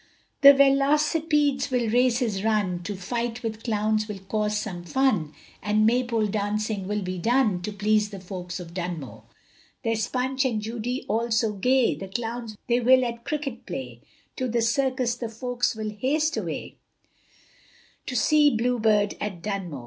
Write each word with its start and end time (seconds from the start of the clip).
The 0.41 0.55
velocipedes 0.55 1.69
will 1.69 1.87
races 1.87 2.43
run, 2.43 2.81
The 2.83 2.95
fight 2.95 3.43
with 3.43 3.61
clowns 3.63 4.07
will 4.07 4.17
cause 4.17 4.57
some 4.57 4.83
fun, 4.83 5.31
And 5.61 5.85
maypole 5.85 6.25
dancing 6.25 6.87
will 6.87 7.03
be 7.03 7.19
done, 7.19 7.61
To 7.61 7.71
please 7.71 8.09
the 8.09 8.19
folks 8.19 8.59
of 8.59 8.73
Dunmow; 8.73 9.25
There's 9.83 10.07
punch 10.07 10.43
and 10.43 10.59
judy, 10.59 11.05
all 11.07 11.29
so 11.29 11.53
gay, 11.53 11.93
The 11.93 12.07
clowns 12.07 12.57
they 12.67 12.79
will 12.79 13.05
at 13.05 13.25
cricket 13.25 13.67
play, 13.67 14.01
To 14.37 14.47
the 14.47 14.63
circus 14.63 15.13
the 15.13 15.29
folks 15.29 15.75
will 15.75 15.91
haste 15.91 16.35
away, 16.35 16.77
To 18.07 18.15
see 18.15 18.49
Bluebeard 18.57 19.13
at 19.21 19.43
Dunmow! 19.43 19.79